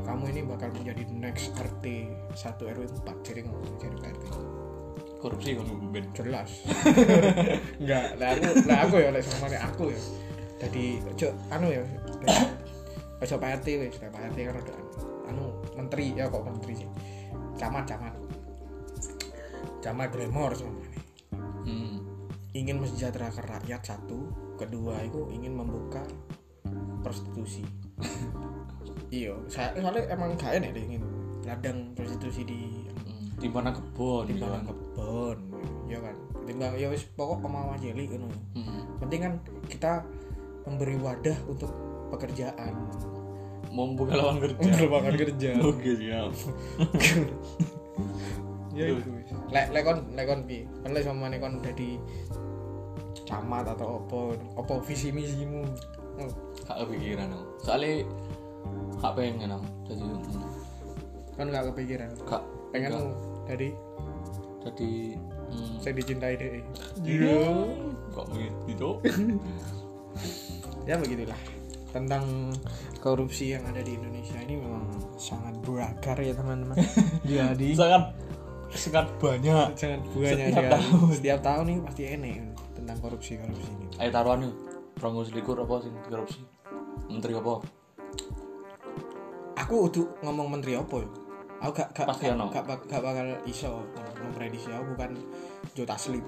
kamu 0.00 0.24
ini 0.32 0.40
bakal 0.48 0.72
menjadi 0.72 1.04
next 1.12 1.52
RT 1.52 1.84
1 2.32 2.56
RW 2.56 2.82
4 3.04 3.26
jadi 3.28 3.40
ngomong 3.44 3.76
jadi 3.76 3.96
RT 4.08 4.24
Korupsi 5.16 5.56
kan 5.56 5.66
ben. 5.90 6.04
jelas 6.12 6.50
enggak 7.80 8.04
lah 8.20 8.28
aku 8.36 8.48
lah 8.68 8.78
aku 8.84 8.96
ya 9.00 9.08
lah 9.10 9.20
sama 9.24 9.48
aku 9.52 9.84
ya 9.90 10.00
jadi 10.56 10.84
ojo 11.08 11.28
anu 11.52 11.68
ya 11.72 11.82
ojo 13.20 13.34
Pak 13.40 13.50
RT 13.60 13.66
wis 13.80 13.96
Lah, 14.00 14.10
Pak 14.12 14.22
RT 14.32 14.38
kan 14.44 14.54
udah 14.60 14.78
anu 15.32 15.44
menteri 15.74 16.12
ya 16.14 16.28
kok 16.28 16.44
menteri 16.44 16.72
sih 16.84 16.88
camat 17.56 17.84
camat 17.88 18.14
camat 19.80 20.08
Glemor 20.12 20.52
semuanya 20.56 20.94
Hmm. 21.66 21.98
ingin 22.54 22.78
mensejahterakan 22.78 23.58
rakyat 23.58 23.82
satu 23.82 24.30
kedua 24.54 25.02
itu 25.02 25.26
ingin 25.34 25.58
membuka 25.58 25.98
prostitusi 27.02 27.66
iya 29.10 29.34
saya 29.50 29.74
soalnya 29.74 30.06
emang 30.14 30.38
enak 30.38 30.70
deh 30.70 30.84
ingin 30.86 31.02
ladang 31.42 31.90
prostitusi 31.98 32.46
di 32.46 32.60
Hmm. 33.02 33.15
Di 33.36 33.46
mana 33.46 33.70
kebon 33.70 34.26
di 34.26 34.32
kan. 34.34 34.40
dalam 34.42 34.60
kebon 34.64 35.36
ya 35.86 35.98
kan 36.00 36.14
timbang 36.42 36.72
ya 36.74 36.88
wis 36.88 37.04
pokok 37.12 37.38
kemauan 37.40 37.76
cilik 37.76 38.08
gitu 38.08 38.26
Hmm. 38.54 38.80
penting 38.98 39.18
kan 39.20 39.32
kita 39.66 39.92
memberi 40.62 40.94
wadah 40.96 41.36
untuk 41.46 41.70
pekerjaan 42.08 42.72
Mau 43.70 43.92
buka 43.92 44.14
lawan 44.14 44.40
kerja. 44.40 44.56
merupakan 44.72 45.12
kerja 45.12 45.48
Oke, 45.68 45.90
siap. 45.94 46.30
ya 48.72 48.84
itu 48.88 49.08
lek 49.48 49.66
lek 49.70 49.82
kon 49.82 49.98
lek 50.12 50.24
kon 50.24 50.40
pi 50.44 50.64
kan 50.80 50.90
lek 50.92 51.02
sama 51.02 51.26
kon 51.34 51.60
dadi 51.60 51.96
camat 53.24 53.64
atau 53.68 54.00
opo 54.00 54.32
opo 54.54 54.72
visi 54.82 55.10
misimu 55.10 55.62
Hmm, 56.16 56.32
Gak 56.64 56.80
kepikiran 56.80 57.28
aku. 57.28 57.44
Soalnya 57.60 58.00
gak 58.96 59.12
pengen 59.12 59.52
aku. 59.52 59.68
Jadi 59.84 60.00
hmm, 60.00 60.48
kan 61.36 61.44
gak 61.52 61.64
kepikiran 61.68 62.08
gak 62.24 62.40
pengen 62.78 62.90
gak. 62.92 63.06
dari 63.46 63.68
jadi 64.60 64.90
hmm, 65.48 65.74
saya 65.78 65.92
dicintai 65.94 66.34
deh 66.34 66.52
Iya. 67.00 67.40
Kok 68.10 68.26
begitu? 68.32 68.88
ya 70.88 70.96
begitulah 70.96 71.38
tentang 71.88 72.52
korupsi 72.98 73.52
yang 73.52 73.64
ada 73.64 73.80
di 73.80 73.94
Indonesia 73.94 74.36
ini 74.38 74.56
memang 74.56 74.84
sangat 75.16 75.54
berakar 75.62 76.16
ya 76.18 76.32
teman-teman 76.32 76.76
jadi 77.24 77.68
sangat 77.72 78.02
sangat 78.68 79.06
banyak. 79.16 79.66
jangan 79.74 80.00
buahnya 80.10 80.44
Setiap 80.46 80.52
sekali. 80.52 80.74
tahun. 80.74 81.08
setiap 81.14 81.40
tahun 81.40 81.64
nih 81.64 81.76
pasti 81.82 82.02
enek 82.06 82.36
tentang 82.74 82.96
korupsi 83.00 83.32
korupsi 83.36 83.70
ini 83.70 83.86
Ayo 83.96 84.10
taruhan 84.10 84.40
yuk. 84.42 84.54
Ronggo 84.96 85.22
selikur 85.22 85.56
apa 85.56 85.74
sih 85.80 85.92
korupsi? 86.04 86.40
Menteri 87.06 87.32
apa? 87.34 87.54
aku 89.56 89.74
udah 89.88 90.06
ngomong 90.22 90.46
menteri 90.52 90.76
apa 90.76 91.00
ya 91.00 91.08
aku 91.66 91.72
gak 91.74 91.88
gak 91.92 92.06
Pasti 92.06 92.24
gak, 92.24 92.34
ono. 92.34 92.44
gak, 92.48 92.64
bak- 92.64 92.86
gak 92.86 93.02
bakal 93.02 93.26
iso 93.44 93.82
memprediksi 94.16 94.70
aku 94.70 94.94
bukan 94.94 95.10
Jota 95.72 95.96
Slim 95.96 96.22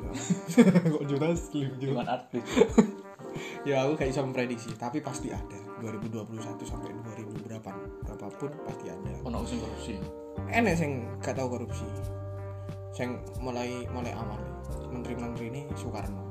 kok 0.92 1.04
Jota 1.04 1.30
Slim 1.32 1.70
Cuman 1.78 2.06
artis. 2.06 2.42
ya 3.68 3.86
aku 3.86 3.94
gak 3.94 4.08
bisa 4.08 4.20
memprediksi 4.20 4.70
tapi 4.74 4.98
pasti 4.98 5.30
ada 5.30 5.58
2021 5.78 6.34
sampai 6.60 6.90
2000 6.90 7.46
berapa 7.46 7.70
berapapun 8.02 8.50
pasti 8.64 8.86
ada 8.88 9.12
Ono 9.22 9.38
sing 9.44 9.58
korupsi. 9.58 9.94
enek 10.48 10.74
sing 10.74 10.90
gak 11.18 11.34
tahu 11.34 11.54
korupsi 11.54 11.86
sing 12.90 13.14
mulai 13.38 13.86
mulai 13.88 14.10
awal 14.10 14.40
menteri-menteri 14.90 15.46
ini 15.48 15.62
Soekarno 15.72 16.24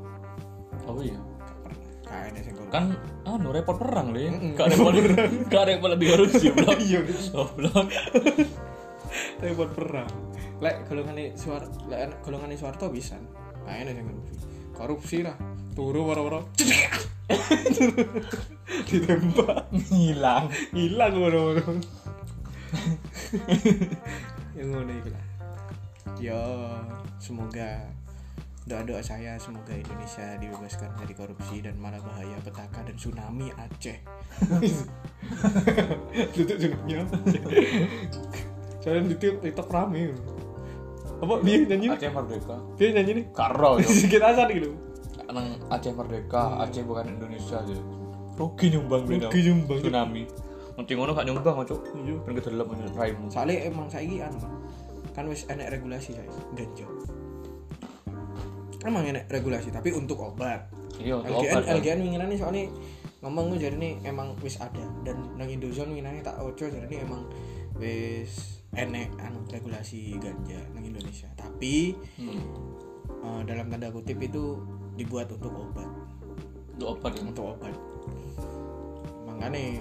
Oh 0.84 1.00
iya. 1.00 1.20
gak 2.04 2.32
gak 2.34 2.68
Kan 2.68 2.96
anu 3.24 3.52
repot 3.52 3.76
perang 3.76 4.16
le. 4.16 4.32
Gak 4.56 4.68
repot 4.72 4.96
gak 5.48 5.64
repot 5.68 5.90
lebih 5.92 6.16
korupsi 6.16 6.48
blok. 6.50 6.80
iya 6.80 7.04
Goblok. 7.04 7.88
Repot 9.42 9.70
perang. 9.74 10.10
Lek 10.58 10.90
golongan 10.90 11.38
suar 11.38 11.70
lek 11.86 12.18
golongan 12.26 12.58
Soeharto 12.58 12.90
bisa. 12.90 13.18
Gak 13.66 13.86
enek 13.86 13.94
sing 13.94 14.06
korupsi. 14.08 14.36
Korupsi 14.74 15.18
lah. 15.22 15.38
Turu 15.78 16.10
waro-waro. 16.10 16.42
Ditembak. 18.90 19.70
Hilang. 19.94 20.50
hilang 20.74 21.14
ngono-ngono 21.14 21.78
yang 24.58 24.68
ngono 24.74 24.92
iku 24.92 25.10
lah. 25.14 25.24
Ya 26.18 26.42
semoga 27.22 27.86
doa-doa 28.68 29.00
saya 29.00 29.40
semoga 29.40 29.72
Indonesia 29.72 30.36
dibebaskan 30.42 30.92
dari 31.00 31.16
korupsi 31.16 31.64
dan 31.64 31.80
mara 31.80 32.04
bahaya 32.04 32.36
petaka 32.44 32.84
dan 32.84 33.00
tsunami 33.00 33.48
Aceh. 33.56 34.04
Tutup 36.36 36.58
tsunami 36.60 37.00
Aceh 37.00 37.42
soalnya 38.88 39.04
di 39.06 39.16
TikTok 39.20 39.68
rame 39.68 40.16
apa 41.18 41.34
dia 41.42 41.58
nyanyi 41.66 41.88
Aceh 41.90 42.08
Merdeka. 42.08 42.56
dia 42.78 42.88
nyanyi 42.94 43.12
nih 43.14 43.26
Karo 43.32 43.72
yo. 43.78 43.88
sedikit 43.92 44.22
asal 44.24 44.48
gitu 44.48 44.72
Nang 45.28 45.60
Aceh 45.68 45.92
Merdeka, 45.92 46.56
Aceh 46.58 46.82
bukan 46.82 47.04
Indonesia 47.10 47.60
aja. 47.60 47.76
Rugi 48.34 48.72
nyumbang 48.72 49.04
beda. 49.04 49.28
Rugi 49.28 49.42
nyumbang. 49.44 49.80
Tsunami. 49.82 50.24
Nanti 50.74 50.92
ngono 50.94 51.12
gak 51.12 51.26
nyumbang 51.26 51.58
cok. 51.60 51.82
iya 51.98 52.16
Ben 52.22 52.32
kedelep 52.34 52.64
menurut 52.64 52.96
raimu. 52.96 53.28
soalnya 53.28 53.66
emang 53.66 53.88
saiki 53.88 54.22
anu 54.22 54.40
kan 55.12 55.26
wis 55.26 55.44
enek 55.48 55.68
regulasi 55.70 56.14
saya 56.14 56.30
ganja 56.54 56.86
emang 58.84 59.04
enek 59.04 59.26
regulasi 59.28 59.68
tapi 59.68 59.90
untuk 59.92 60.22
obat 60.22 60.70
Iya, 60.98 61.18
untuk 61.18 61.34
LGN 61.36 61.52
obat. 61.52 61.64
kan. 61.64 61.74
LGN 61.76 62.00
winginane 62.00 62.36
soalnya 62.38 62.64
ngomong 63.20 63.44
gue 63.52 63.60
jadi 63.60 63.76
ini 63.76 63.90
emang 64.04 64.38
wis 64.40 64.58
ada 64.58 64.86
dan 65.02 65.18
nang 65.34 65.50
Indozone 65.50 65.92
winginane 65.92 66.22
tak 66.22 66.38
ojo 66.38 66.64
jadi 66.64 66.86
ini 66.86 66.98
emang 67.02 67.26
wis 67.76 68.57
enek 68.74 69.08
anu 69.18 69.40
regulasi 69.48 70.18
ganja 70.18 70.60
nang 70.74 70.84
Indonesia. 70.84 71.30
Tapi 71.34 71.96
Hmm. 72.20 72.42
eh, 73.24 73.42
dalam 73.48 73.70
tanda 73.70 73.88
kutip 73.90 74.20
itu 74.20 74.60
dibuat 74.96 75.32
untuk 75.32 75.54
obat. 75.54 75.88
Untuk 76.76 76.88
obat 76.94 77.12
ya. 77.16 77.22
untuk 77.24 77.46
obat. 77.56 77.74
Makanya 79.26 79.80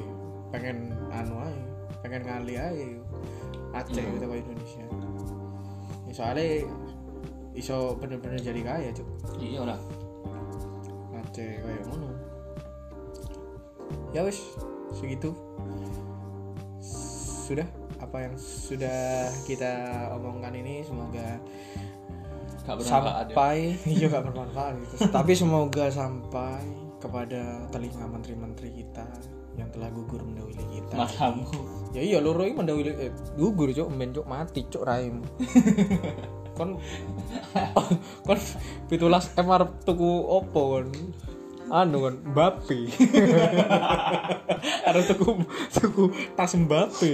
pengen 0.53 0.94
anu 1.11 1.35
aja 1.40 1.62
pengen 2.01 2.22
ngali 2.22 2.55
aja 2.55 2.87
Aceh 3.75 3.99
Iya. 3.99 4.14
gitu 4.14 4.25
ke 4.25 4.37
Indonesia. 4.40 4.85
Ya, 6.07 6.12
soalnya 6.14 6.64
iso 7.53 7.96
bener-bener 7.99 8.38
jadi 8.38 8.61
kaya 8.62 8.88
cuk. 8.94 9.09
Iya 9.37 9.68
lah. 9.68 9.81
Aceh 11.12 11.61
kayak 11.61 11.83
ngono. 11.85 12.09
Ya 14.14 14.25
wis. 14.25 14.40
Segitu. 14.94 15.35
Sudah 16.81 17.68
apa 18.17 18.33
yang 18.33 18.37
sudah 18.41 19.29
kita 19.45 19.73
omongkan 20.17 20.57
ini 20.57 20.81
semoga 20.81 21.37
Gak 22.65 22.81
ya. 22.81 22.89
sampai 22.89 23.77
iya 23.93 24.09
gak 24.09 24.25
bermanfaat 24.33 24.81
gitu 24.81 25.13
tapi 25.13 25.37
semoga 25.37 25.93
sampai 25.93 26.65
kepada 26.97 27.69
telinga 27.69 28.09
menteri-menteri 28.09 28.73
kita 28.73 29.05
yang 29.61 29.69
telah 29.69 29.93
gugur 29.93 30.25
mendahului 30.25 30.57
kita 30.57 30.97
Matamu. 30.97 31.45
ya 31.93 32.01
iya 32.01 32.25
loro 32.25 32.41
iki 32.49 32.57
mendahului 32.57 32.97
eh, 32.97 33.13
gugur 33.37 33.69
cuk 33.77 33.93
cuk 33.93 34.25
mati 34.25 34.65
cuk 34.65 34.81
raimu 34.89 35.21
kon 36.57 36.81
kon 38.25 38.41
pitulas 38.89 39.29
M 39.37 39.53
arep 39.53 39.85
tuku 39.85 40.09
opo 40.25 40.81
kon 40.81 40.89
anu 41.69 41.97
kon 42.01 42.15
Mbappe 42.25 42.77
arep 44.89 45.03
tuku 45.07 45.31
tuku 45.73 46.05
tas 46.33 46.53
Mbappe 46.53 47.11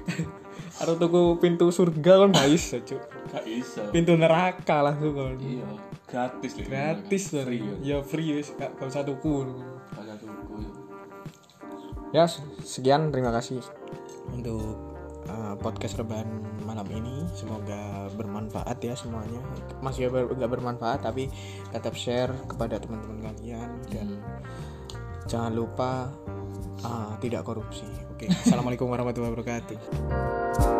arep 0.80 0.94
tuku 0.96 1.20
pintu 1.36 1.68
surga 1.68 2.12
kon 2.18 2.30
gak 2.30 2.48
iso 2.48 2.78
cuk 2.80 3.02
Gak 3.28 3.44
bisa. 3.44 3.82
pintu 3.92 4.14
neraka 4.14 4.82
langsung 4.82 5.12
kon 5.12 5.36
Iya. 5.38 5.66
Gratis 6.08 6.56
lho. 6.56 6.64
gratis 6.64 7.22
Free 7.28 7.36
dari 7.36 7.58
ya. 7.84 7.86
ya 7.86 7.96
free 8.00 8.28
wis 8.34 8.48
gak 8.54 8.72
gak 8.74 8.88
usah 8.88 9.02
tuku 9.02 9.44
Gak 9.92 10.00
usah 10.00 10.16
tuku 10.16 10.54
ya 12.08 12.14
ya. 12.14 12.24
sekian 12.62 13.12
terima 13.12 13.28
kasih 13.30 13.60
untuk 14.28 14.87
uh, 15.28 15.54
podcast 15.60 16.00
rebahan 16.00 16.28
malam 16.64 16.88
ini. 16.92 17.24
Semoga 17.36 18.08
bermanfaat 18.16 18.78
ya 18.80 18.96
semuanya. 18.96 19.40
Masih 19.84 20.10
nggak 20.10 20.50
bermanfaat 20.50 21.04
tapi 21.04 21.28
tetap 21.72 21.94
share 21.94 22.32
kepada 22.48 22.80
teman-teman 22.80 23.32
kalian 23.32 23.70
dan 23.92 24.08
jangan 25.28 25.52
lupa 25.52 26.12
uh, 26.82 27.14
tidak 27.20 27.44
korupsi. 27.44 27.86
Oke 28.12 28.26
assalamualaikum 28.44 28.90
warahmatullahi 28.90 29.32
wabarakatuh 29.36 30.77